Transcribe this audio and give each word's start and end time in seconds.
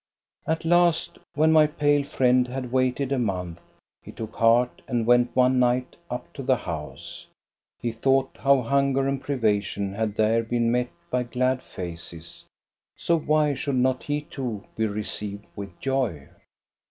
At 0.47 0.65
last, 0.65 1.19
when 1.35 1.51
my 1.51 1.67
pale 1.67 2.03
friend 2.03 2.47
had 2.47 2.71
waited 2.71 3.11
a 3.11 3.19
month, 3.19 3.59
he 4.01 4.11
took 4.11 4.33
heart 4.35 4.81
and 4.87 5.05
went 5.05 5.29
one 5.35 5.59
night 5.59 5.95
up 6.09 6.33
to 6.33 6.41
the 6.41 6.55
house. 6.55 7.27
He 7.79 7.91
thought 7.91 8.39
how 8.39 8.61
hunger 8.63 9.05
and 9.05 9.21
privation 9.21 9.93
had 9.93 10.15
there 10.15 10.41
been 10.41 10.71
met 10.71 10.89
by 11.11 11.21
glad 11.21 11.61
faces, 11.61 12.45
so 12.97 13.19
why 13.19 13.53
should 13.53 13.75
not 13.75 14.01
he 14.01 14.21
too 14.21 14.63
be 14.75 14.87
received 14.87 15.45
with 15.55 15.79
joy? 15.79 16.29